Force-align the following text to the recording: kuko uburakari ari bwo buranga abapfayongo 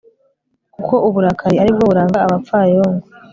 kuko 0.73 0.95
uburakari 1.07 1.55
ari 1.61 1.71
bwo 1.75 1.83
buranga 1.89 2.17
abapfayongo 2.25 3.03